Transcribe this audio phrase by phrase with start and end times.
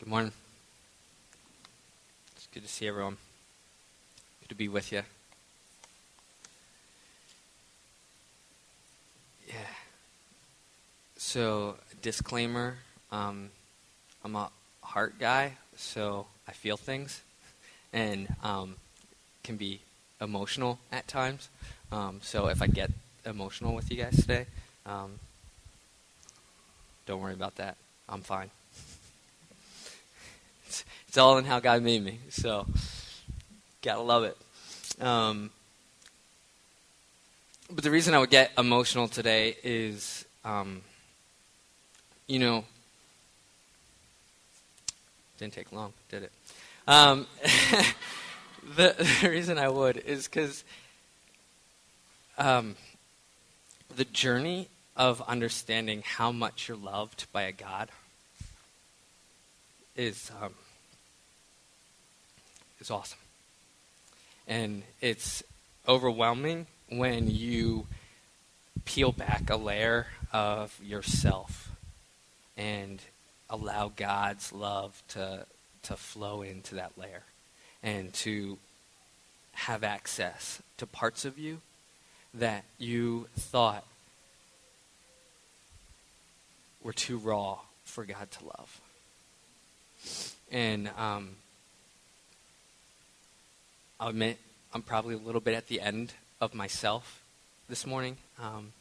[0.00, 0.32] Good morning.
[2.34, 3.18] It's good to see everyone.
[4.40, 5.02] Good to be with you.
[9.46, 9.54] Yeah.
[11.18, 12.78] So, disclaimer
[13.12, 13.50] um,
[14.24, 14.48] I'm a
[14.82, 17.20] heart guy, so I feel things
[17.92, 18.76] and um,
[19.44, 19.80] can be
[20.18, 21.50] emotional at times.
[21.92, 22.90] Um, so, if I get
[23.26, 24.46] emotional with you guys today,
[24.86, 25.20] um,
[27.04, 27.76] don't worry about that.
[28.08, 28.50] I'm fine.
[30.70, 32.20] It's, it's all in how God made me.
[32.28, 32.64] So,
[33.82, 34.36] gotta love it.
[35.02, 35.50] Um,
[37.68, 40.82] but the reason I would get emotional today is, um,
[42.28, 42.62] you know,
[45.38, 46.32] didn't take long, did it?
[46.86, 47.26] Um,
[48.76, 50.62] the, the, reason I would is because
[52.38, 52.76] um,
[53.96, 57.90] the journey of understanding how much you're loved by a God
[59.96, 60.54] is um,
[62.80, 63.18] is awesome,
[64.46, 65.42] and it's
[65.88, 67.86] overwhelming when you
[68.84, 71.70] peel back a layer of yourself
[72.56, 73.00] and
[73.48, 75.46] allow God's love to
[75.82, 77.22] to flow into that layer
[77.82, 78.58] and to
[79.52, 81.60] have access to parts of you
[82.32, 83.84] that you thought
[86.82, 88.80] were too raw for God to love.
[90.50, 91.30] And um,
[93.98, 94.38] I'll admit,
[94.72, 97.22] I'm probably a little bit at the end of myself
[97.68, 98.16] this morning.
[98.42, 98.72] Um,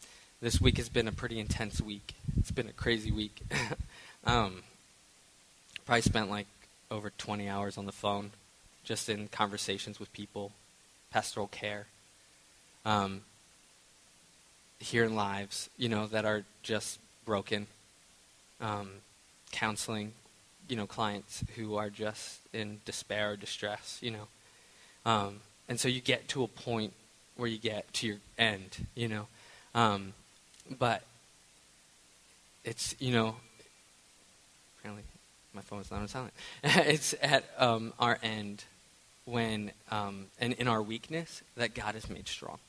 [0.42, 2.14] this week has been a pretty intense week.
[2.38, 3.42] It's been a crazy week.
[4.26, 4.64] um,
[5.86, 6.48] probably spent like
[6.90, 8.32] over 20 hours on the phone
[8.84, 10.52] just in conversations with people,
[11.12, 11.88] pastoral care,
[12.86, 13.22] um,
[14.80, 17.68] hearing lives, you know, that are just broken,
[18.62, 18.90] um,
[19.52, 20.14] counseling
[20.70, 24.28] you know, clients who are just in despair or distress, you know.
[25.06, 26.94] Um, and so you get to a point
[27.36, 29.28] where you get to your end, you know.
[29.74, 30.14] Um,
[30.78, 31.04] but
[32.64, 33.36] it's, you know,
[34.80, 35.04] apparently
[35.54, 36.34] my phone is not on silent.
[36.64, 38.64] it's at um, our end
[39.26, 42.60] when, um, and in our weakness, that God is made strong.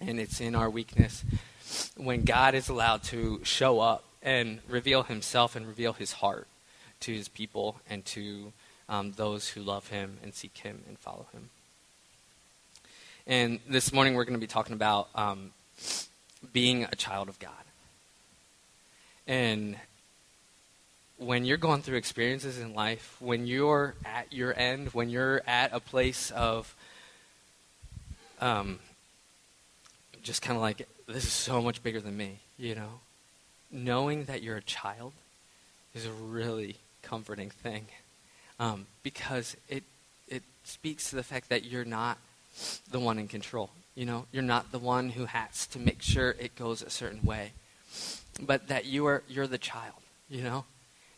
[0.00, 1.24] And it's in our weakness
[1.96, 6.48] when God is allowed to show up and reveal himself and reveal his heart
[7.00, 8.52] to his people and to
[8.88, 11.50] um, those who love him and seek him and follow him.
[13.26, 15.52] And this morning we're going to be talking about um,
[16.52, 17.52] being a child of God.
[19.26, 19.76] And
[21.18, 25.72] when you're going through experiences in life, when you're at your end, when you're at
[25.72, 26.74] a place of
[28.40, 28.78] um,
[30.22, 33.00] just kind of like, this is so much bigger than me, you know,
[33.70, 35.12] knowing that you're a child
[35.94, 37.86] is really comforting thing
[38.58, 39.82] um, because it
[40.28, 42.18] it speaks to the fact that you're not
[42.90, 43.70] the one in control.
[43.94, 47.24] You know, you're not the one who has to make sure it goes a certain
[47.24, 47.52] way,
[48.40, 49.94] but that you are you're the child.
[50.28, 50.64] You know,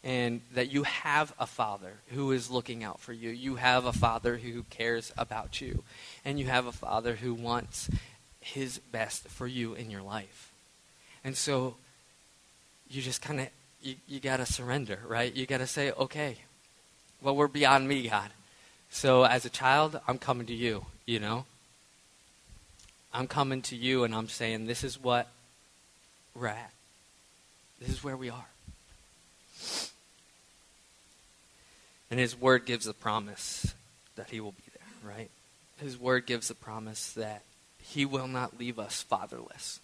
[0.03, 3.29] and that you have a father who is looking out for you.
[3.29, 5.85] You have a father who cares about you,
[6.25, 7.91] and you have a father who wants
[8.41, 10.51] his best for you in your life.
[11.25, 11.77] And so
[12.89, 13.49] you just kind of
[13.83, 15.35] you, you got to surrender, right?
[15.35, 16.39] You got to say, okay,
[17.21, 18.31] well, we're beyond me, God.
[18.91, 21.45] So as a child, I'm coming to you, you know?
[23.15, 25.29] I'm coming to you and I'm saying, this is what
[26.35, 26.73] we're at.
[27.81, 28.47] This is where we are.
[32.11, 33.75] And his word gives the promise
[34.17, 35.31] that he will be there, right?
[35.81, 37.43] His word gives the promise that
[37.83, 39.81] he will not leave us fatherless.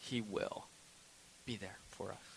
[0.00, 0.64] He will
[1.44, 2.27] be there for us.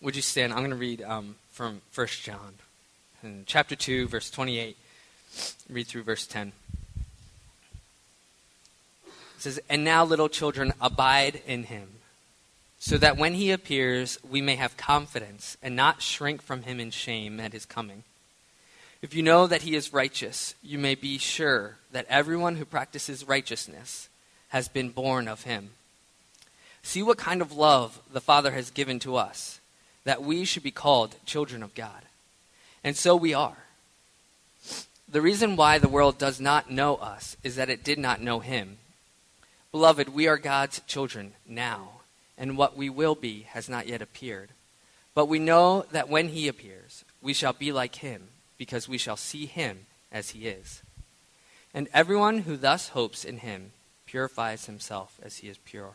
[0.00, 0.52] Would you stand?
[0.52, 2.54] I'm going to read um, from 1 John,
[3.24, 4.76] in chapter 2, verse 28.
[5.68, 6.52] Read through verse 10.
[9.06, 11.88] It says, And now, little children, abide in him,
[12.78, 16.92] so that when he appears, we may have confidence and not shrink from him in
[16.92, 18.04] shame at his coming.
[19.02, 23.26] If you know that he is righteous, you may be sure that everyone who practices
[23.26, 24.08] righteousness
[24.50, 25.70] has been born of him.
[26.84, 29.58] See what kind of love the Father has given to us
[30.04, 32.02] that we should be called children of God.
[32.82, 33.56] And so we are.
[35.10, 38.40] The reason why the world does not know us is that it did not know
[38.40, 38.78] him.
[39.72, 42.00] Beloved, we are God's children now,
[42.36, 44.50] and what we will be has not yet appeared.
[45.14, 49.16] But we know that when he appears, we shall be like him, because we shall
[49.16, 50.82] see him as he is.
[51.74, 53.72] And everyone who thus hopes in him
[54.06, 55.94] purifies himself as he is pure.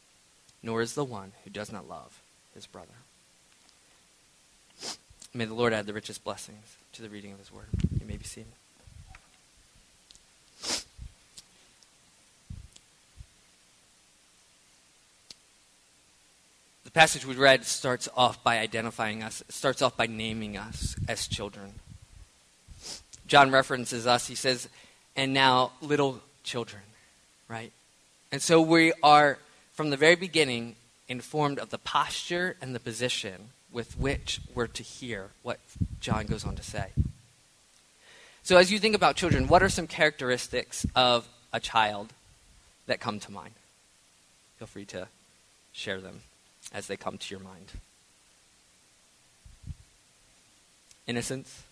[0.63, 2.21] nor is the one who does not love
[2.53, 2.87] his brother.
[5.33, 7.67] May the Lord add the richest blessings to the reading of his word.
[7.99, 8.51] You may be seated.
[16.83, 20.97] The passage we read starts off by identifying us, it starts off by naming us
[21.07, 21.75] as children.
[23.27, 24.27] John references us.
[24.27, 24.67] He says,
[25.15, 26.81] and now little children,
[27.47, 27.71] right?
[28.33, 29.37] And so we are,
[29.73, 30.75] from the very beginning,
[31.07, 35.59] informed of the posture and the position with which we're to hear what
[35.99, 36.87] John goes on to say.
[38.43, 42.11] So, as you think about children, what are some characteristics of a child
[42.87, 43.53] that come to mind?
[44.57, 45.07] Feel free to
[45.73, 46.21] share them
[46.73, 47.71] as they come to your mind.
[51.07, 51.63] Innocence,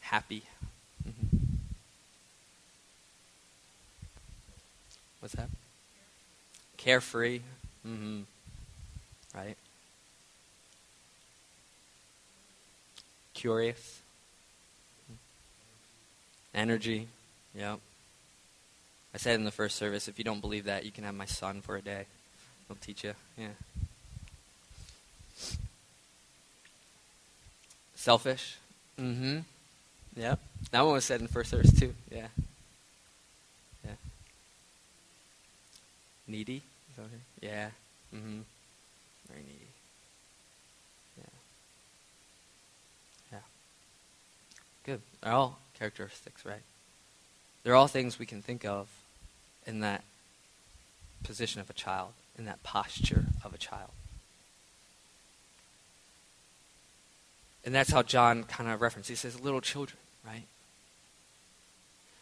[0.00, 0.42] happy.
[1.08, 1.36] Mm-hmm.
[5.20, 5.48] What's that?
[6.76, 7.40] Carefree.
[7.86, 8.20] Mm-hmm.
[9.34, 9.56] Right?
[13.34, 14.00] Curious.
[16.54, 17.06] Energy.
[17.54, 17.78] Yep.
[19.14, 21.26] I said in the first service, if you don't believe that, you can have my
[21.26, 22.06] son for a day.
[22.68, 23.14] He'll teach you.
[23.36, 23.48] Yeah.
[27.94, 28.56] Selfish.
[28.98, 29.40] Mm-hmm.
[30.16, 30.38] Yep.
[30.70, 31.94] That one was said in the first service too.
[32.10, 32.28] Yeah.
[36.30, 36.62] Needy.
[37.40, 37.70] Yeah.
[38.14, 38.40] Mm-hmm.
[39.28, 39.68] Very needy.
[41.18, 41.24] Yeah.
[43.32, 43.38] Yeah.
[44.84, 45.00] Good.
[45.22, 46.62] They're all characteristics, right?
[47.62, 48.88] They're all things we can think of
[49.66, 50.04] in that
[51.24, 53.90] position of a child, in that posture of a child.
[57.64, 59.08] And that's how John kind of references.
[59.08, 60.44] He says, little children, right?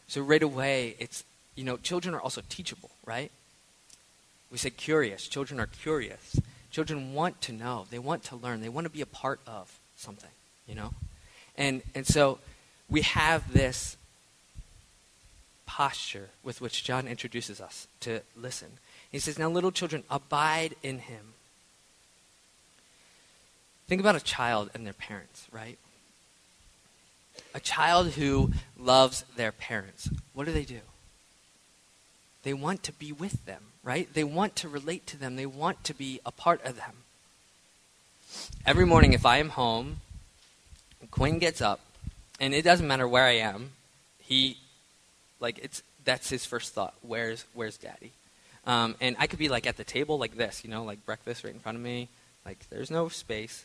[0.09, 1.23] So right away, it's,
[1.55, 3.31] you know, children are also teachable, right?
[4.51, 5.29] We say curious.
[5.29, 6.41] Children are curious.
[6.71, 7.87] Children want to know.
[7.91, 8.61] They want to learn.
[8.61, 10.31] They want to be a part of something,
[10.67, 10.93] you know?
[11.57, 12.39] And, and so
[12.89, 13.97] we have this
[15.67, 18.69] posture with which John introduces us to listen.
[19.13, 21.35] He says, Now, little children, abide in him.
[23.87, 25.79] Think about a child and their parents, right?
[27.55, 30.11] A child who loves their parents.
[30.35, 30.81] What do they do?
[32.43, 34.13] They want to be with them, right?
[34.13, 35.37] They want to relate to them.
[35.37, 36.93] They want to be a part of them.
[38.67, 40.01] Every morning, if I am home,
[41.11, 41.81] Quinn gets up,
[42.39, 43.71] and it doesn't matter where I am,
[44.19, 44.59] he
[45.41, 46.93] like it's that's his first thought.
[47.01, 48.13] Where's where's daddy?
[48.67, 51.43] Um, and I could be like at the table like this, you know, like breakfast
[51.43, 52.09] right in front of me.
[52.45, 53.65] Like there's no space,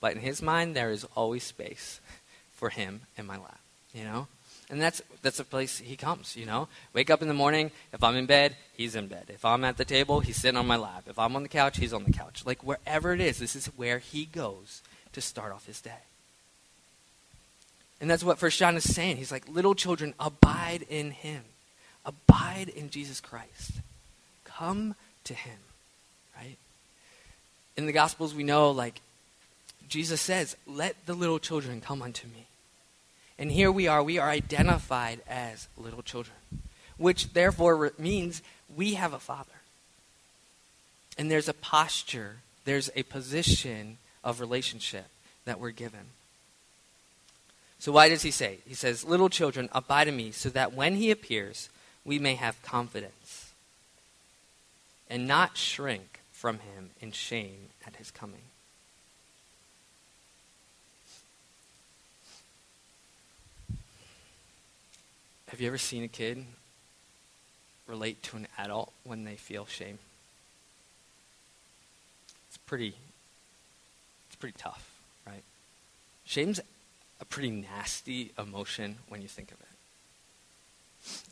[0.00, 2.00] but in his mind there is always space
[2.54, 3.60] for him in my lap.
[3.94, 4.26] You know,
[4.70, 6.36] and that's that's the place he comes.
[6.36, 7.70] You know, wake up in the morning.
[7.92, 9.24] If I'm in bed, he's in bed.
[9.28, 11.04] If I'm at the table, he's sitting on my lap.
[11.08, 12.42] If I'm on the couch, he's on the couch.
[12.46, 15.90] Like wherever it is, this is where he goes to start off his day.
[18.00, 19.18] And that's what First John is saying.
[19.18, 21.42] He's like, little children, abide in him.
[22.06, 23.72] Abide in Jesus Christ.
[24.44, 25.58] Come to him.
[26.36, 26.56] Right?
[27.76, 29.02] In the Gospels, we know, like,
[29.86, 32.46] Jesus says, let the little children come unto me.
[33.40, 36.36] And here we are, we are identified as little children,
[36.98, 38.42] which therefore means
[38.76, 39.50] we have a father.
[41.16, 45.06] And there's a posture, there's a position of relationship
[45.46, 46.12] that we're given.
[47.78, 48.58] So, why does he say?
[48.68, 51.70] He says, Little children, abide in me, so that when he appears,
[52.04, 53.52] we may have confidence
[55.08, 58.49] and not shrink from him in shame at his coming.
[65.50, 66.44] Have you ever seen a kid
[67.88, 69.98] relate to an adult when they feel shame?
[72.48, 72.94] it's pretty
[74.28, 74.88] it's pretty tough,
[75.26, 75.42] right?
[76.24, 76.60] Shame's
[77.20, 79.66] a pretty nasty emotion when you think of it.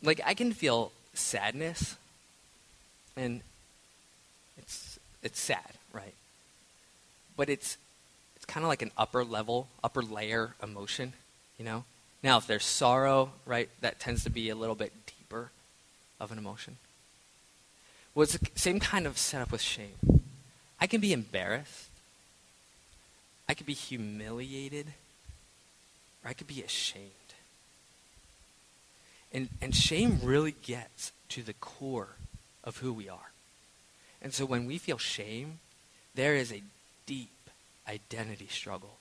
[0.03, 1.97] Like I can feel sadness
[3.17, 3.41] and
[4.57, 6.15] it's it's sad, right?
[7.37, 7.77] But it's
[8.35, 11.13] it's kind of like an upper level, upper layer emotion,
[11.57, 11.85] you know?
[12.23, 15.51] Now, if there's sorrow, right, that tends to be a little bit deeper
[16.21, 16.77] of an emotion.
[18.15, 20.23] Well, it's the same kind of setup with shame.
[20.81, 21.89] I can be embarrassed.
[23.49, 24.87] I could be humiliated.
[26.25, 27.13] Or I could be ashamed.
[29.33, 32.17] And, and shame really gets to the core
[32.65, 33.31] of who we are.
[34.21, 35.61] And so when we feel shame,
[36.15, 36.63] there is a
[37.07, 37.31] deep
[37.89, 38.97] identity struggle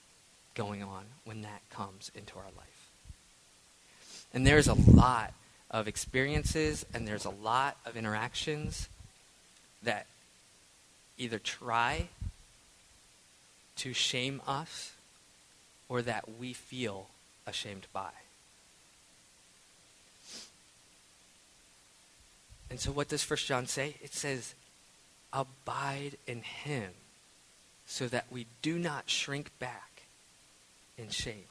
[0.54, 2.77] going on when that comes into our life.
[4.34, 5.34] And there's a lot
[5.72, 8.88] of experiences and there's a lot of interactions
[9.84, 10.06] that
[11.18, 12.08] either try
[13.78, 14.94] to shame us
[15.90, 17.08] or that we feel
[17.46, 18.12] ashamed by.
[22.70, 23.96] And so what does First John say?
[24.02, 24.54] It says,
[25.32, 26.92] abide in him
[27.86, 30.04] so that we do not shrink back
[30.98, 31.46] in shame.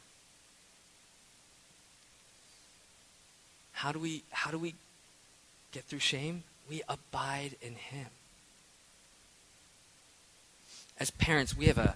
[3.77, 4.75] How do we how do we
[5.71, 6.45] get through shame?
[6.69, 8.07] We abide in him.
[10.99, 11.95] As parents, we have a,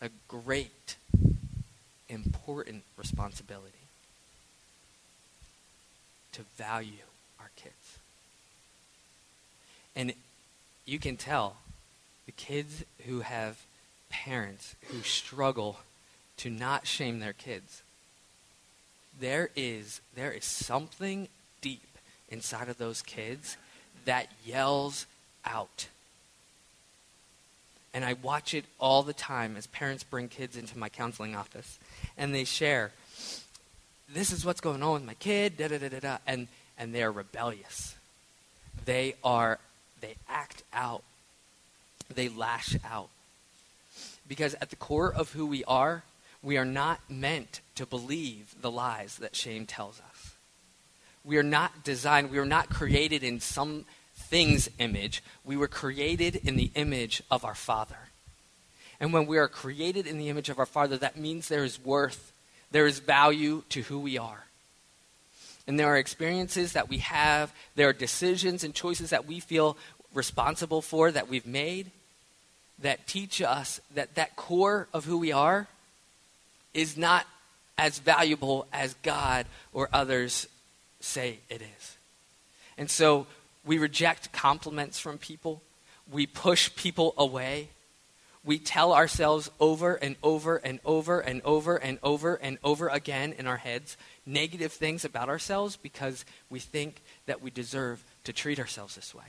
[0.00, 0.96] a great,
[2.08, 3.74] important responsibility
[6.32, 7.04] to value
[7.38, 7.98] our kids.
[9.94, 10.14] And
[10.86, 11.56] you can tell
[12.24, 13.58] the kids who have
[14.08, 15.80] parents who struggle
[16.38, 17.82] to not shame their kids.
[19.22, 21.28] There is there is something
[21.60, 21.86] deep
[22.28, 23.56] inside of those kids
[24.04, 25.06] that yells
[25.44, 25.86] out.
[27.94, 31.78] And I watch it all the time as parents bring kids into my counseling office
[32.18, 32.90] and they share,
[34.12, 36.92] this is what's going on with my kid, da da da da da, and, and
[36.92, 37.94] they're rebellious.
[38.86, 39.60] They are,
[40.00, 41.04] they act out,
[42.12, 43.10] they lash out.
[44.26, 46.02] Because at the core of who we are,
[46.42, 50.34] we are not meant to believe the lies that shame tells us.
[51.24, 53.84] We are not designed, we are not created in some
[54.14, 55.22] thing's image.
[55.44, 57.96] We were created in the image of our Father.
[58.98, 61.84] And when we are created in the image of our Father, that means there is
[61.84, 62.32] worth,
[62.70, 64.44] there is value to who we are.
[65.66, 69.76] And there are experiences that we have, there are decisions and choices that we feel
[70.14, 71.90] responsible for that we've made
[72.78, 75.68] that teach us that that core of who we are
[76.74, 77.26] is not
[77.78, 80.46] as valuable as God or others
[81.00, 81.96] say it is.
[82.78, 83.26] And so
[83.64, 85.62] we reject compliments from people.
[86.10, 87.68] We push people away.
[88.44, 93.34] We tell ourselves over and over and over and over and over and over again
[93.38, 98.58] in our heads negative things about ourselves because we think that we deserve to treat
[98.58, 99.24] ourselves this way.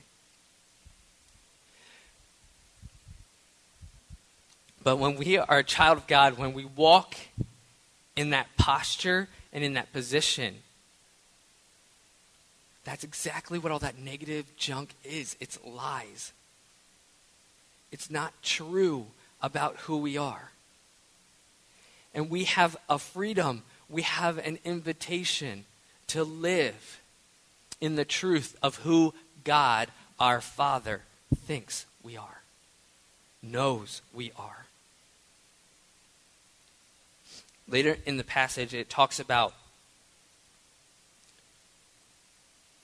[4.84, 7.16] But when we are a child of God, when we walk
[8.16, 10.56] in that posture and in that position,
[12.84, 16.34] that's exactly what all that negative junk is it's lies.
[17.92, 19.06] It's not true
[19.42, 20.52] about who we are.
[22.14, 25.66] And we have a freedom, we have an invitation
[26.08, 27.02] to live
[27.80, 29.14] in the truth of who
[29.44, 31.02] God, our Father,
[31.36, 32.42] thinks we are,
[33.42, 34.66] knows we are.
[37.68, 39.54] Later in the passage, it talks about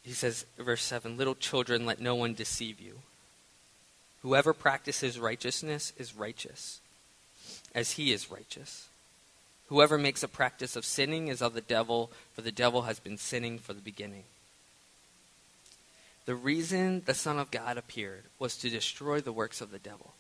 [0.10, 3.00] he says, verse 7 Little children, let no one deceive you.
[4.24, 6.80] Whoever practices righteousness is righteous,
[7.76, 8.88] as he is righteous.
[9.68, 13.20] Whoever makes a practice of sinning is of the devil, for the devil has been
[13.20, 14.24] sinning from the beginning.
[16.26, 20.14] The reason the Son of God appeared was to destroy the works of the devil.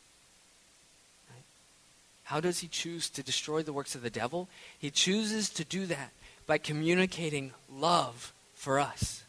[2.30, 4.50] How does he choose to destroy the works of the devil?
[4.78, 6.12] He chooses to do that
[6.46, 9.24] by communicating love for us.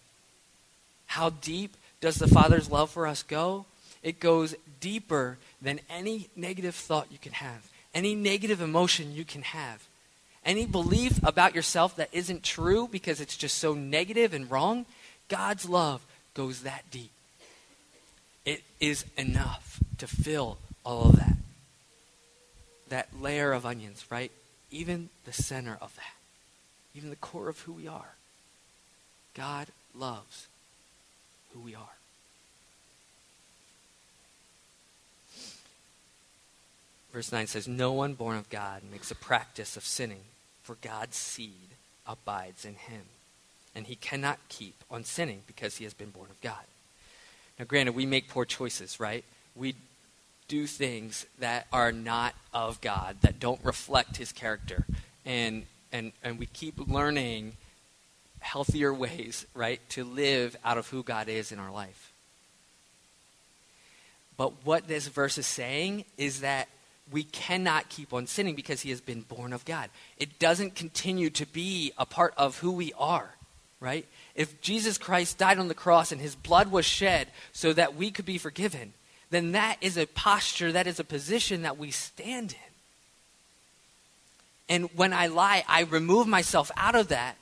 [1.06, 3.64] How deep does the Father's love for us go?
[4.02, 9.42] It goes deeper than any negative thought you can have, any negative emotion you can
[9.44, 9.88] have,
[10.44, 14.84] any belief about yourself that isn't true because it's just so negative and wrong.
[15.30, 16.04] God's love
[16.34, 17.12] goes that deep.
[18.44, 21.39] It is enough to fill all of that.
[22.90, 24.30] That layer of onions, right?
[24.70, 26.14] Even the center of that,
[26.94, 28.14] even the core of who we are.
[29.34, 30.46] God loves
[31.52, 31.96] who we are.
[37.12, 40.22] verse 9 says, No one born of God makes a practice of sinning,
[40.62, 41.74] for God's seed
[42.06, 43.02] abides in him.
[43.74, 46.64] And he cannot keep on sinning because he has been born of God.
[47.58, 49.24] Now, granted, we make poor choices, right?
[49.54, 49.74] We
[50.50, 54.84] do things that are not of God, that don't reflect his character.
[55.24, 57.52] And, and, and we keep learning
[58.40, 62.12] healthier ways, right, to live out of who God is in our life.
[64.36, 66.68] But what this verse is saying is that
[67.12, 69.88] we cannot keep on sinning because he has been born of God.
[70.16, 73.30] It doesn't continue to be a part of who we are,
[73.78, 74.04] right?
[74.34, 78.10] If Jesus Christ died on the cross and his blood was shed so that we
[78.10, 78.94] could be forgiven,
[79.30, 82.70] then that is a posture, that is a position that we stand in.
[84.68, 87.36] And when I lie, I remove myself out of that,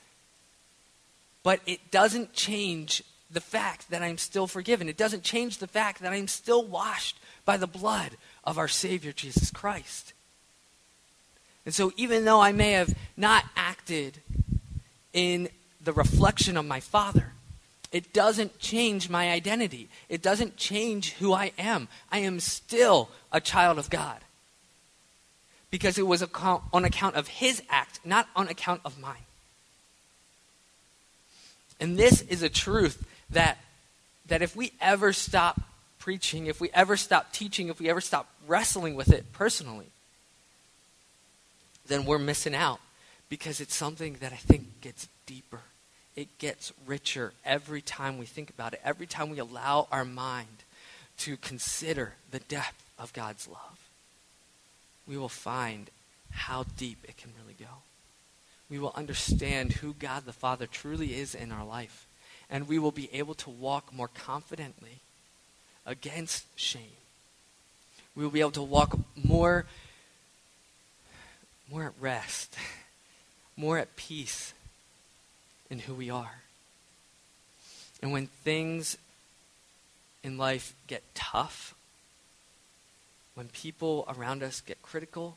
[1.42, 4.88] but it doesn't change the fact that I'm still forgiven.
[4.88, 9.12] It doesn't change the fact that I'm still washed by the blood of our Savior
[9.12, 10.12] Jesus Christ.
[11.66, 14.20] And so, even though I may have not acted
[15.12, 15.50] in
[15.82, 17.32] the reflection of my Father,
[17.90, 19.88] it doesn't change my identity.
[20.08, 21.88] It doesn't change who I am.
[22.12, 24.18] I am still a child of God.
[25.70, 26.22] Because it was
[26.72, 29.16] on account of His act, not on account of mine.
[31.80, 33.58] And this is a truth that,
[34.26, 35.60] that if we ever stop
[35.98, 39.86] preaching, if we ever stop teaching, if we ever stop wrestling with it personally,
[41.86, 42.80] then we're missing out
[43.28, 45.60] because it's something that I think gets deeper.
[46.18, 50.64] It gets richer every time we think about it, every time we allow our mind
[51.18, 53.88] to consider the depth of God's love.
[55.06, 55.90] We will find
[56.32, 57.70] how deep it can really go.
[58.68, 62.08] We will understand who God the Father truly is in our life.
[62.50, 64.98] And we will be able to walk more confidently
[65.86, 66.98] against shame.
[68.16, 69.66] We will be able to walk more,
[71.70, 72.56] more at rest,
[73.56, 74.52] more at peace
[75.70, 76.42] in who we are.
[78.02, 78.96] And when things
[80.22, 81.74] in life get tough,
[83.34, 85.36] when people around us get critical,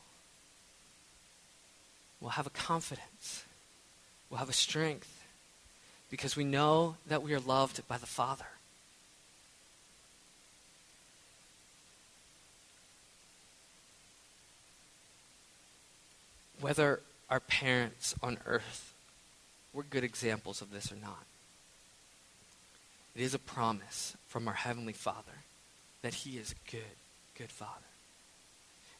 [2.20, 3.44] we'll have a confidence,
[4.30, 5.24] we'll have a strength,
[6.10, 8.46] because we know that we are loved by the Father.
[16.62, 18.91] whether our parents on earth
[19.72, 21.24] were good examples of this or not.
[23.14, 25.44] It is a promise from our Heavenly Father
[26.02, 26.96] that He is a good,
[27.36, 27.70] good Father.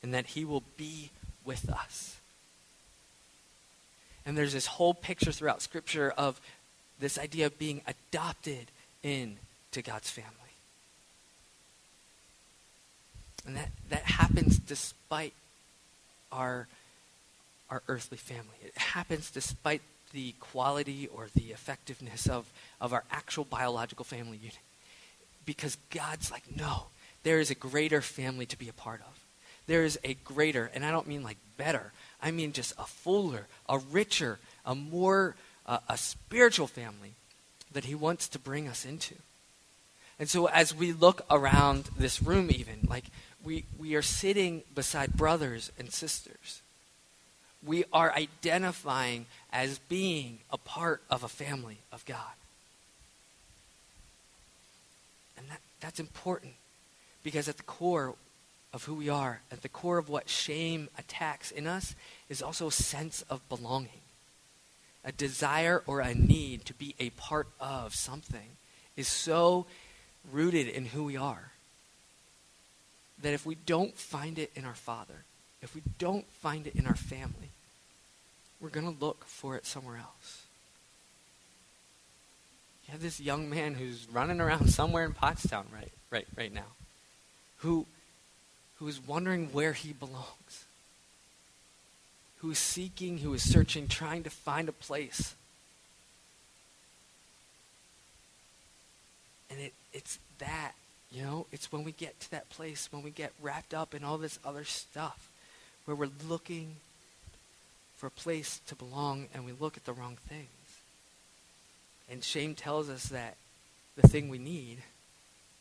[0.03, 1.11] And that He will be
[1.45, 2.19] with us.
[4.25, 6.41] And there's this whole picture throughout Scripture of
[7.01, 8.67] this idea of being adopted
[9.03, 10.31] into God's family.
[13.47, 15.33] And that, that happens despite
[16.31, 16.69] our
[17.73, 18.55] our earthly family.
[18.63, 19.81] It happens despite
[20.13, 22.47] the quality or the effectiveness of,
[22.81, 24.59] of our actual biological family unit.
[25.45, 26.85] Because God's like, no,
[27.23, 29.19] there is a greater family to be a part of.
[29.67, 33.47] There is a greater, and I don't mean like better, I mean just a fuller,
[33.69, 35.35] a richer, a more,
[35.67, 37.13] uh, a spiritual family
[37.73, 39.15] that He wants to bring us into.
[40.19, 43.05] And so as we look around this room, even, like
[43.45, 46.62] we, we are sitting beside brothers and sisters
[47.65, 52.19] we are identifying as being a part of a family of God.
[55.37, 56.55] And that, that's important
[57.23, 58.15] because at the core
[58.73, 61.95] of who we are, at the core of what shame attacks in us,
[62.29, 64.01] is also a sense of belonging.
[65.05, 68.57] A desire or a need to be a part of something
[68.97, 69.67] is so
[70.31, 71.51] rooted in who we are
[73.21, 75.25] that if we don't find it in our Father,
[75.63, 77.51] if we don't find it in our family,
[78.61, 80.43] we're going to look for it somewhere else.
[82.87, 86.67] You have this young man who's running around somewhere in Pottstown right, right, right now,
[87.59, 87.87] who,
[88.79, 90.65] who is wondering where he belongs,
[92.39, 95.35] who is seeking, who is searching, trying to find a place.
[99.49, 100.73] And it, it's that,
[101.13, 104.03] you know, it's when we get to that place, when we get wrapped up in
[104.03, 105.29] all this other stuff,
[105.93, 106.77] where we're looking
[107.97, 110.49] for a place to belong and we look at the wrong things.
[112.11, 113.37] And shame tells us that
[113.97, 114.79] the thing we need,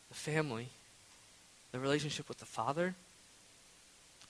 [0.09, 0.69] the family,
[1.71, 2.95] the relationship with the Father,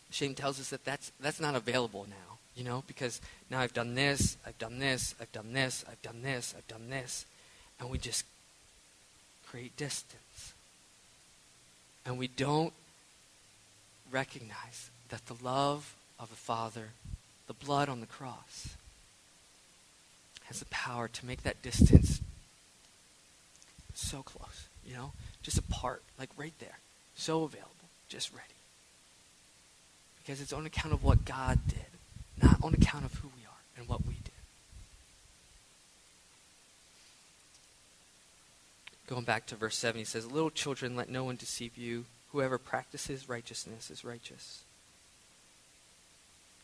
[0.09, 3.95] shame tells us that that's, that's not available now, you know, because now I've done
[3.95, 7.25] this, I've done this, I've done this, I've done this, I've done this,
[7.79, 8.25] and we just
[9.47, 10.53] create distance.
[12.05, 12.73] And we don't
[14.11, 16.89] recognize that the love of the Father,
[17.47, 18.75] the blood on the cross,
[20.45, 22.21] has the power to make that distance
[23.93, 25.11] so close, you know,
[25.43, 26.79] just apart, like right there,
[27.15, 27.69] so available,
[28.09, 28.43] just ready.
[30.21, 31.79] Because it's on account of what God did,
[32.41, 34.31] not on account of who we are and what we did.
[39.07, 42.05] Going back to verse 7, he says, Little children, let no one deceive you.
[42.31, 44.61] Whoever practices righteousness is righteous,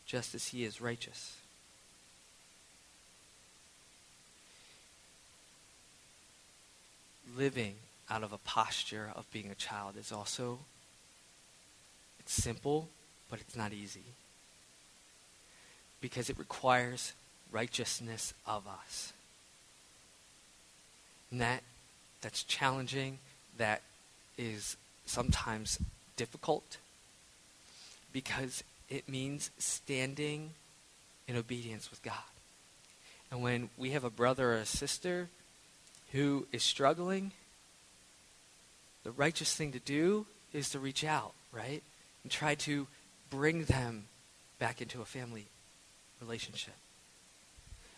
[0.08, 1.36] just as he is righteous.
[7.36, 7.74] Living
[8.10, 10.58] out of a posture of being a child is also
[12.18, 12.88] it's simple,
[13.30, 14.04] but it's not easy.
[16.00, 17.12] Because it requires
[17.52, 19.12] righteousness of us.
[21.30, 21.62] And that
[22.20, 23.18] that's challenging,
[23.58, 23.82] that
[24.36, 25.78] is sometimes
[26.16, 26.78] difficult
[28.12, 30.50] because it means standing
[31.26, 32.14] in obedience with God.
[33.30, 35.28] And when we have a brother or a sister
[36.12, 37.32] who is struggling,
[39.04, 41.82] the righteous thing to do is to reach out, right?
[42.22, 42.86] And try to
[43.30, 44.04] bring them
[44.58, 45.46] back into a family
[46.20, 46.74] relationship.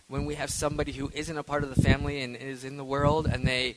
[0.08, 2.84] When we have somebody who isn't a part of the family and is in the
[2.84, 3.76] world and they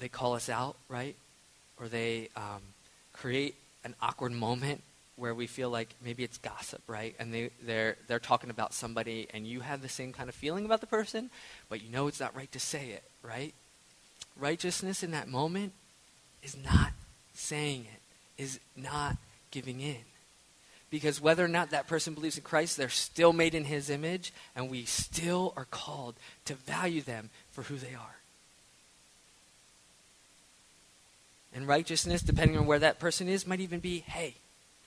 [0.00, 1.14] they call us out, right?
[1.78, 2.60] Or they um,
[3.12, 4.82] create an awkward moment
[5.16, 7.14] where we feel like maybe it's gossip, right?
[7.18, 10.64] And they, they're, they're talking about somebody and you have the same kind of feeling
[10.64, 11.30] about the person,
[11.68, 13.54] but you know it's not right to say it, right?
[14.36, 15.72] Righteousness in that moment
[16.42, 16.90] is not
[17.34, 19.16] saying it, is not
[19.50, 20.02] giving in.
[20.90, 24.32] Because whether or not that person believes in Christ, they're still made in his image,
[24.54, 28.16] and we still are called to value them for who they are.
[31.54, 34.34] And righteousness, depending on where that person is, might even be hey,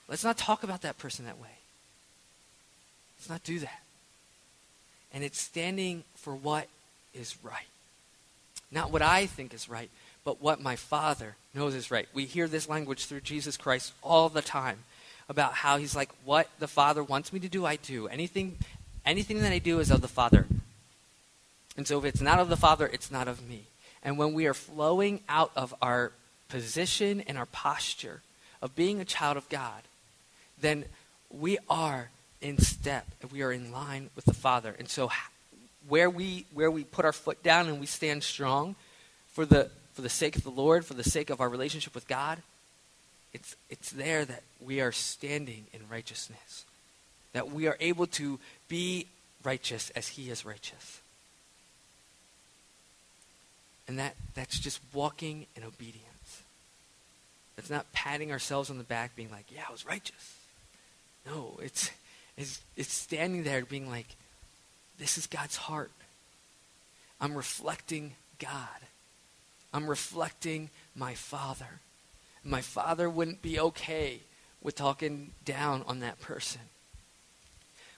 [0.08, 1.48] let's not talk about that person that way.
[3.18, 3.82] Let's not do that.
[5.12, 6.68] And it's standing for what
[7.14, 7.66] is right.
[8.70, 9.90] Not what I think is right,
[10.24, 12.06] but what my Father knows is right.
[12.12, 14.80] We hear this language through Jesus Christ all the time
[15.28, 18.08] about how he's like, what the Father wants me to do, I do.
[18.08, 18.58] Anything,
[19.06, 20.46] anything that I do is of the Father.
[21.76, 23.62] And so if it's not of the Father, it's not of me.
[24.02, 26.12] And when we are flowing out of our
[26.48, 28.22] position and our posture
[28.60, 29.82] of being a child of God,
[30.60, 30.84] then
[31.30, 34.74] we are in step and we are in line with the Father.
[34.78, 35.10] And so
[35.88, 38.76] where we where we put our foot down and we stand strong
[39.32, 42.08] for the for the sake of the Lord, for the sake of our relationship with
[42.08, 42.38] God,
[43.32, 46.64] it's it's there that we are standing in righteousness.
[47.32, 49.06] That we are able to be
[49.44, 51.00] righteous as he is righteous.
[53.86, 56.04] And that, that's just walking in obedience.
[57.58, 60.36] It's not patting ourselves on the back, being like, yeah, I was righteous.
[61.26, 61.90] No, it's,
[62.36, 64.06] it's, it's standing there being like,
[64.98, 65.90] this is God's heart.
[67.20, 68.68] I'm reflecting God.
[69.74, 71.80] I'm reflecting my Father.
[72.44, 74.20] My Father wouldn't be okay
[74.62, 76.62] with talking down on that person.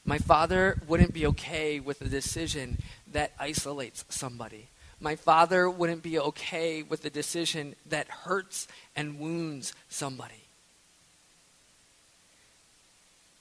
[0.04, 2.78] My Father wouldn't be okay with a decision
[3.12, 4.68] that isolates somebody
[5.00, 10.44] my father wouldn't be okay with a decision that hurts and wounds somebody.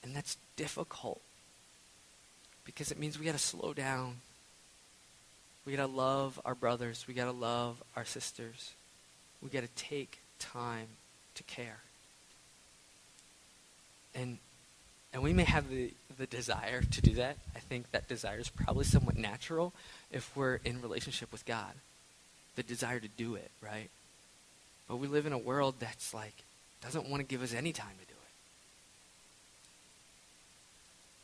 [0.02, 1.20] And that's difficult
[2.64, 4.16] because it means we got to slow down.
[5.66, 7.04] We got to love our brothers.
[7.06, 8.72] We got to love our sisters.
[9.42, 10.86] We got to take time
[11.34, 11.80] to care.
[14.14, 14.38] And
[15.12, 17.36] and we may have the, the desire to do that.
[17.56, 19.72] I think that desire is probably somewhat natural
[20.12, 21.72] if we're in relationship with God.
[22.56, 23.90] The desire to do it, right?
[24.88, 26.34] But we live in a world that's like,
[26.82, 28.32] doesn't want to give us any time to do it.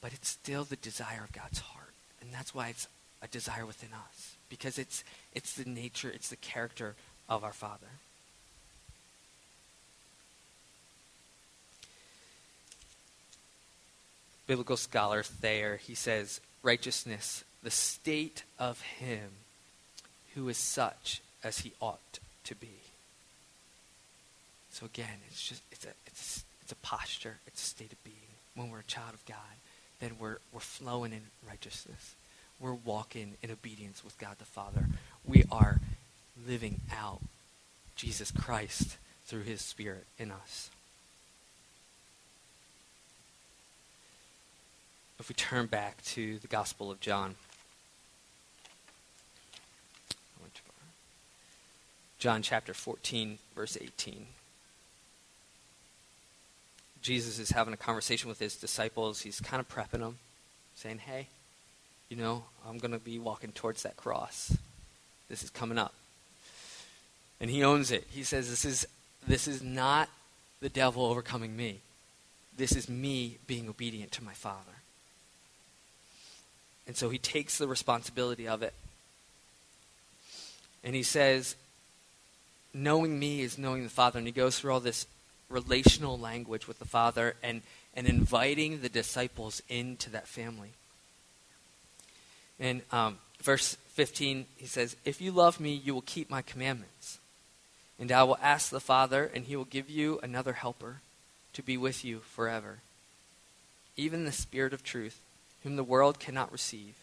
[0.01, 1.93] But it's still the desire of God's heart.
[2.21, 2.89] And that's why it's
[3.23, 4.37] a desire within us.
[4.49, 6.95] Because it's, it's the nature, it's the character
[7.29, 7.87] of our Father.
[14.47, 19.31] Biblical scholar Thayer, he says, righteousness, the state of him
[20.35, 22.69] who is such as he ought to be.
[24.71, 28.17] So again, it's just it's a it's it's a posture, it's a state of being.
[28.55, 29.57] When we're a child of God,
[30.01, 32.15] then we're we're flowing in righteousness.
[32.61, 34.87] We're walking in obedience with God the Father.
[35.25, 35.81] We are
[36.47, 37.21] living out
[37.97, 40.71] Jesus Christ through his spirit in us.
[45.19, 47.37] If we turn back to the Gospel of John.
[52.19, 54.27] John chapter 14, verse 18.
[57.03, 59.21] Jesus is having a conversation with his disciples.
[59.21, 60.19] He's kind of prepping them,
[60.75, 61.29] saying, Hey,
[62.09, 64.57] you know, I'm going to be walking towards that cross.
[65.29, 65.95] This is coming up.
[67.41, 68.07] And he owns it.
[68.11, 68.87] He says, This is,
[69.29, 70.09] this is not
[70.61, 71.81] the devil overcoming me.
[72.57, 74.73] This is me being obedient to my Father.
[76.87, 78.75] And so he takes the responsibility of it.
[80.85, 81.57] And he says,
[82.73, 84.19] Knowing me is knowing the Father.
[84.19, 85.07] And he goes through all this
[85.49, 87.63] relational language with the Father and,
[87.95, 90.71] and inviting the disciples into that family.
[92.61, 97.19] And um, verse 15, he says, If you love me, you will keep my commandments.
[97.99, 101.01] And I will ask the Father, and he will give you another helper
[101.55, 102.79] to be with you forever.
[103.97, 105.19] Even the Spirit of truth,
[105.67, 106.95] whom the world cannot receive,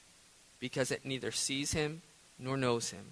[0.62, 2.02] because it neither sees him
[2.39, 3.04] nor knows him.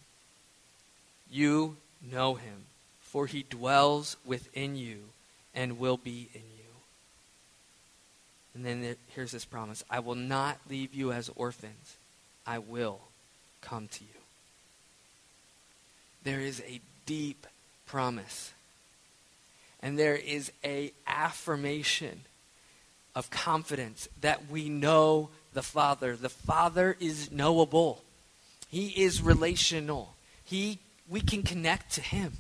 [1.30, 1.76] You
[2.10, 2.68] know him,
[3.02, 5.00] for he dwells within you
[5.54, 6.72] and will be in you.
[8.56, 11.98] And then here's this promise I will not leave you as orphans,
[12.48, 13.02] I will
[13.60, 14.22] come to you.
[16.24, 17.46] There is a deep
[17.86, 18.54] promise.
[19.82, 22.22] And there is a affirmation
[23.14, 26.16] of confidence that we know the Father.
[26.16, 28.02] The Father is knowable.
[28.70, 30.16] He is relational.
[30.44, 32.34] He we can connect to him.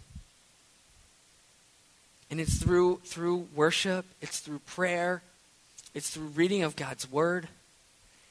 [2.29, 5.21] And it's through through worship, it's through prayer,
[5.93, 7.49] it's through reading of God's word.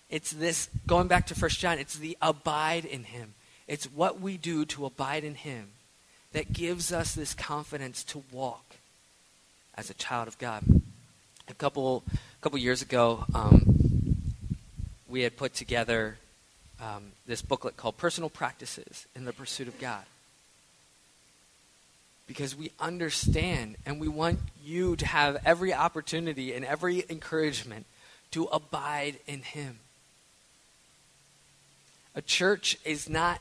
[0.09, 3.35] It's this going back to First John, it's the abide in him.
[3.69, 5.69] It's what we do to abide in him
[6.33, 8.77] that gives us this confidence to walk
[9.77, 10.65] as a child of God.
[11.49, 12.03] A couple
[12.41, 13.80] couple years ago, um,
[15.11, 16.17] we had put together
[16.81, 20.05] um, this booklet called Personal Practices in the Pursuit of God
[22.27, 27.87] because we understand and we want you to have every opportunity and every encouragement
[28.31, 29.81] to abide in Him.
[32.15, 33.41] A church is not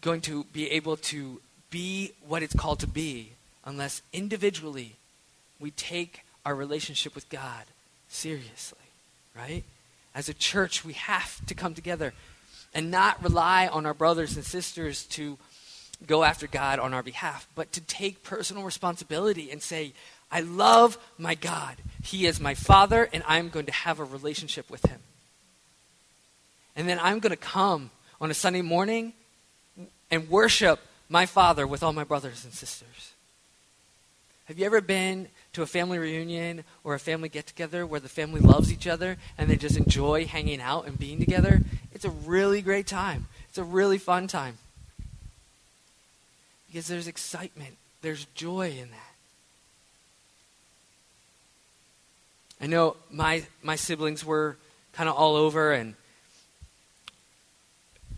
[0.00, 1.40] going to be able to
[1.70, 3.32] be what it's called to be
[3.64, 4.96] unless individually
[5.60, 7.64] we take our relationship with God
[8.08, 8.78] seriously,
[9.36, 9.64] right?
[10.18, 12.12] As a church, we have to come together
[12.74, 15.38] and not rely on our brothers and sisters to
[16.08, 19.92] go after God on our behalf, but to take personal responsibility and say,
[20.28, 21.76] I love my God.
[22.02, 24.98] He is my Father, and I'm going to have a relationship with Him.
[26.74, 29.12] And then I'm going to come on a Sunday morning
[30.10, 33.12] and worship my Father with all my brothers and sisters.
[34.48, 38.08] Have you ever been to a family reunion or a family get together where the
[38.08, 41.60] family loves each other and they just enjoy hanging out and being together?
[41.92, 43.26] It's a really great time.
[43.50, 44.56] It's a really fun time.
[46.66, 49.14] Because there's excitement, there's joy in that.
[52.58, 54.56] I know my, my siblings were
[54.94, 55.94] kind of all over, and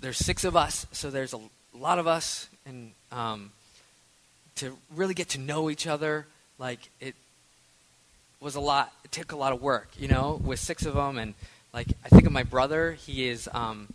[0.00, 1.40] there's six of us, so there's a
[1.74, 3.50] lot of us, and um,
[4.60, 6.26] to really get to know each other,
[6.58, 7.14] like it
[8.40, 8.92] was a lot.
[9.04, 11.34] It took a lot of work, you know, with six of them, and
[11.72, 12.92] like I think of my brother.
[12.92, 13.48] He is.
[13.52, 13.88] Um,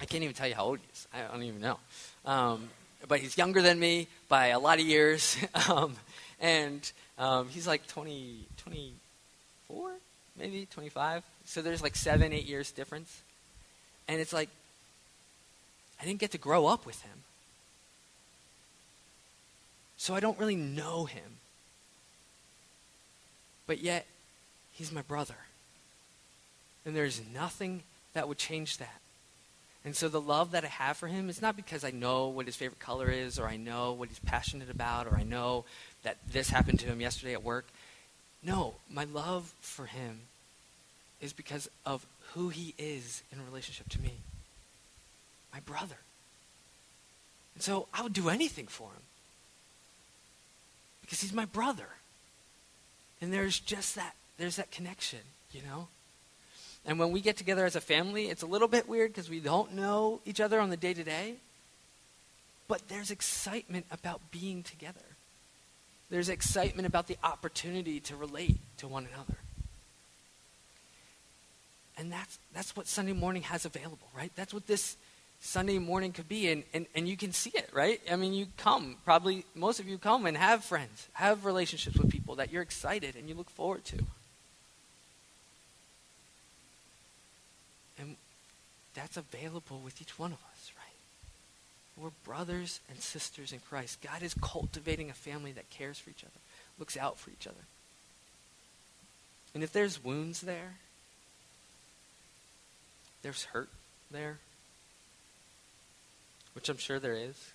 [0.00, 1.06] I can't even tell you how old he is.
[1.12, 1.78] I don't even know.
[2.24, 2.68] Um,
[3.08, 5.36] but he's younger than me by a lot of years.
[5.68, 5.96] um,
[6.40, 9.90] and um, he's like 20, 24,
[10.38, 11.24] maybe 25.
[11.46, 13.22] So there's like seven, eight years difference.
[14.06, 14.50] And it's like,
[16.00, 17.24] I didn't get to grow up with him.
[19.98, 21.38] So I don't really know him.
[23.66, 24.06] But yet,
[24.72, 25.34] he's my brother.
[26.86, 27.82] And there's nothing
[28.14, 29.00] that would change that.
[29.84, 32.46] And so the love that I have for him is not because I know what
[32.46, 35.64] his favorite color is, or I know what he's passionate about, or I know
[36.02, 37.66] that this happened to him yesterday at work.
[38.42, 40.20] No, my love for him
[41.20, 44.14] is because of who he is in relationship to me.
[45.52, 45.96] My brother.
[47.54, 49.02] And so I would do anything for him.
[51.08, 51.88] Because he's my brother.
[53.22, 55.20] And there's just that, there's that connection,
[55.52, 55.88] you know?
[56.84, 59.40] And when we get together as a family, it's a little bit weird because we
[59.40, 61.36] don't know each other on the day to day.
[62.68, 65.00] But there's excitement about being together.
[66.10, 69.38] There's excitement about the opportunity to relate to one another.
[71.96, 74.30] And that's, that's what Sunday morning has available, right?
[74.36, 74.98] That's what this
[75.40, 76.50] Sunday morning could be.
[76.50, 78.00] And, and, and you can see it, right?
[78.10, 82.10] I mean, you come, probably most of you come and have friends, have relationships with
[82.10, 83.98] people that you're excited and you look forward to.
[87.98, 88.16] And
[88.94, 92.02] that's available with each one of us, right?
[92.02, 94.00] We're brothers and sisters in Christ.
[94.02, 96.40] God is cultivating a family that cares for each other,
[96.78, 97.56] looks out for each other.
[99.54, 100.74] And if there's wounds there,
[103.22, 103.70] there's hurt
[104.10, 104.38] there,
[106.58, 107.52] which I'm sure there is.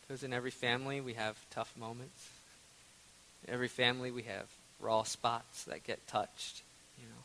[0.00, 2.30] Because in every family we have tough moments.
[3.46, 4.46] In every family we have
[4.80, 6.62] raw spots that get touched,
[6.96, 7.24] you know.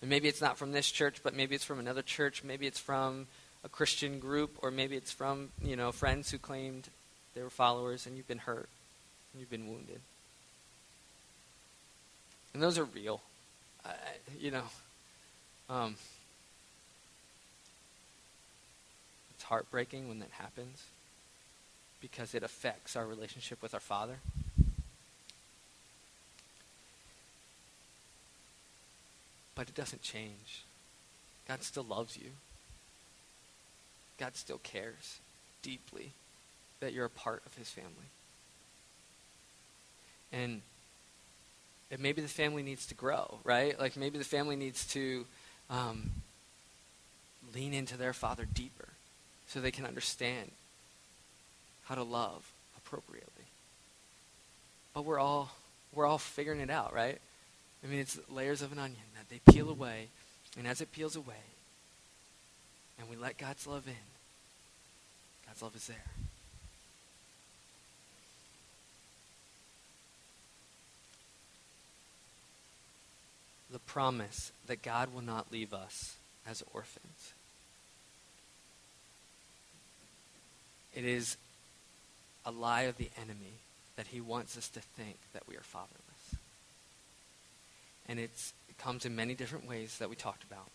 [0.00, 2.44] And maybe it's not from this church, but maybe it's from another church.
[2.44, 3.26] Maybe it's from
[3.64, 6.88] a Christian group, or maybe it's from, you know, friends who claimed
[7.34, 8.68] they were followers and you've been hurt
[9.32, 9.98] and you've been wounded.
[12.54, 13.20] And those are real.
[13.84, 13.94] I,
[14.38, 14.62] you know,
[15.68, 15.96] um,
[19.35, 20.84] it's heartbreaking when that happens
[22.00, 24.16] because it affects our relationship with our Father.
[29.54, 30.64] But it doesn't change.
[31.48, 32.30] God still loves you.
[34.18, 35.18] God still cares
[35.62, 36.12] deeply
[36.80, 37.90] that you're a part of his family.
[40.32, 40.60] And,
[41.90, 43.78] and maybe the family needs to grow, right?
[43.78, 45.24] Like maybe the family needs to
[45.70, 46.10] um,
[47.54, 48.88] lean into their father deeper
[49.48, 50.50] so they can understand
[51.84, 53.44] how to love appropriately.
[54.94, 55.50] But we're all
[55.92, 57.18] we're all figuring it out, right?
[57.82, 60.08] I mean, it's layers of an onion that they peel away,
[60.58, 61.34] and as it peels away,
[62.98, 63.94] and we let God's love in,
[65.46, 65.96] God's love is there.
[73.70, 76.16] The promise that God will not leave us
[76.48, 77.32] as orphans.
[80.96, 81.36] It is
[82.44, 83.60] a lie of the enemy
[83.96, 86.34] that he wants us to think that we are fatherless.
[88.08, 88.30] And it
[88.78, 90.70] comes in many different ways that we talked about.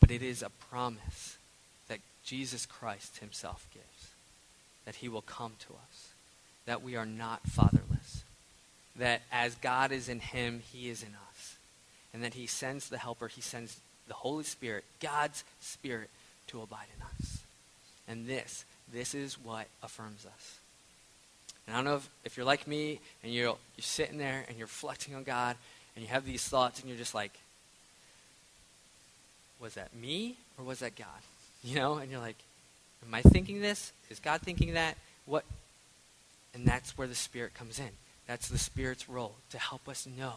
[0.00, 1.38] But it is a promise
[1.88, 4.10] that Jesus Christ himself gives,
[4.84, 6.10] that he will come to us,
[6.66, 8.22] that we are not fatherless,
[8.96, 11.56] that as God is in him, he is in us,
[12.12, 16.10] and that he sends the helper, he sends the Holy Spirit, God's Spirit,
[16.48, 17.25] to abide in us.
[18.08, 20.58] And this, this is what affirms us.
[21.66, 24.56] And I don't know if, if you're like me and you're, you're sitting there and
[24.56, 25.56] you're reflecting on God
[25.94, 27.32] and you have these thoughts and you're just like,
[29.60, 31.06] was that me or was that God?
[31.64, 32.36] You know, and you're like,
[33.04, 33.90] am I thinking this?
[34.08, 34.96] Is God thinking that?
[35.24, 35.42] What?
[36.54, 37.88] And that's where the Spirit comes in.
[38.28, 40.34] That's the Spirit's role to help us know.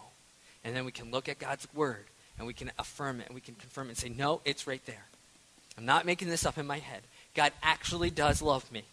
[0.64, 2.06] And then we can look at God's Word
[2.40, 4.84] and we can affirm it and we can confirm it and say, no, it's right
[4.88, 5.06] there.
[5.78, 7.02] I'm not making this up in my head.
[7.36, 8.84] God actually does love me.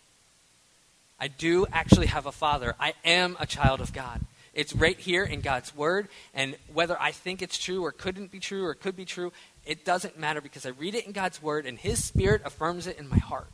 [1.18, 2.74] I do actually have a father.
[2.78, 4.20] I am a child of God.
[4.54, 6.08] It's right here in God's word.
[6.34, 9.32] And whether I think it's true or couldn't be true or could be true,
[9.66, 12.98] it doesn't matter because I read it in God's word and his spirit affirms it
[12.98, 13.48] in my heart.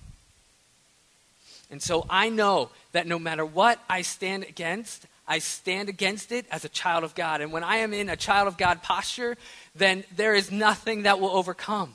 [1.70, 6.44] And so I know that no matter what I stand against, I stand against it
[6.50, 7.40] as a child of God.
[7.40, 9.36] And when I am in a child of God posture,
[9.74, 11.94] then there is nothing that will overcome.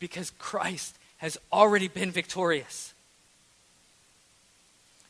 [0.00, 2.92] Because Christ has already been victorious.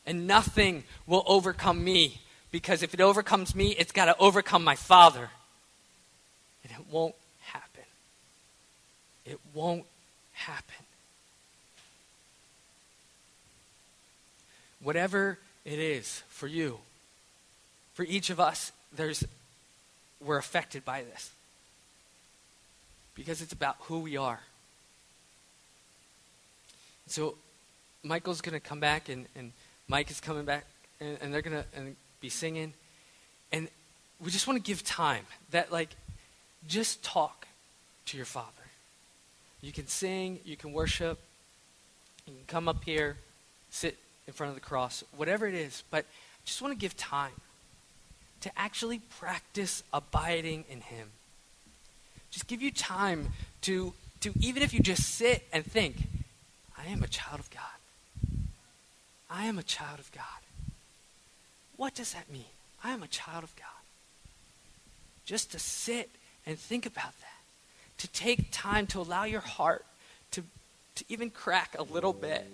[0.05, 2.21] And nothing will overcome me
[2.51, 5.31] because if it overcomes me, it's got to overcome my Father.
[6.63, 7.83] And it won't happen.
[9.25, 9.85] It won't
[10.33, 10.85] happen.
[14.83, 16.77] Whatever it is for you,
[17.95, 19.23] for each of us, there's
[20.23, 21.31] we're affected by this.
[23.15, 24.41] Because it's about who we are.
[27.07, 27.35] So
[28.03, 29.51] Michael's going to come back and, and
[29.87, 30.65] Mike is coming back
[30.99, 31.65] and, and they're going to
[32.19, 32.73] be singing.
[33.51, 33.67] And
[34.23, 35.89] we just want to give time that, like,
[36.67, 37.47] just talk
[38.07, 38.47] to your Father.
[39.61, 41.19] You can sing, you can worship,
[42.25, 43.17] you can come up here,
[43.69, 45.83] sit in front of the cross, whatever it is.
[45.91, 47.31] But I just want to give time
[48.41, 51.09] to actually practice abiding in Him.
[52.31, 53.29] Just give you time
[53.61, 55.97] to, to even if you just sit and think,
[56.83, 58.39] I am a child of God.
[59.29, 60.23] I am a child of God.
[61.77, 62.43] What does that mean?
[62.83, 63.65] I am a child of God.
[65.25, 66.09] Just to sit
[66.45, 67.29] and think about that.
[67.99, 69.85] To take time to allow your heart
[70.31, 70.43] to,
[70.95, 72.45] to even crack a little bit,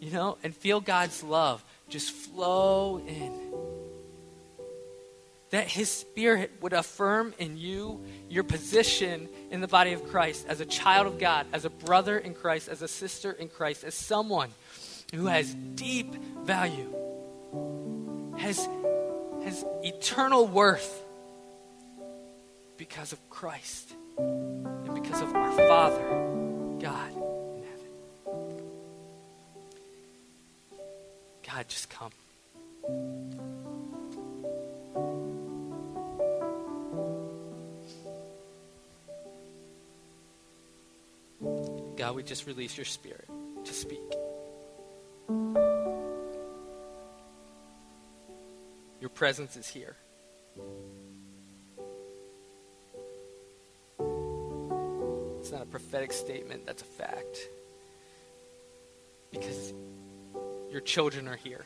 [0.00, 3.45] you know, and feel God's love just flow in.
[5.50, 10.60] That His Spirit would affirm in you your position in the body of Christ as
[10.60, 13.94] a child of God, as a brother in Christ, as a sister in Christ, as
[13.94, 14.50] someone
[15.14, 16.92] who has deep value,
[18.38, 18.68] has,
[19.44, 21.04] has eternal worth
[22.76, 26.02] because of Christ and because of our Father,
[26.80, 27.12] God
[27.56, 27.90] in heaven.
[31.46, 32.10] God, just come.
[42.26, 43.28] Just release your spirit
[43.64, 44.00] to speak.
[49.00, 49.94] Your presence is here.
[55.38, 57.38] It's not a prophetic statement, that's a fact.
[59.30, 59.72] Because
[60.72, 61.64] your children are here.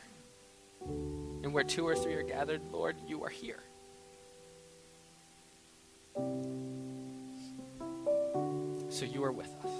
[0.81, 3.59] And where two or three are gathered, Lord, you are here.
[8.89, 9.70] So you are with us.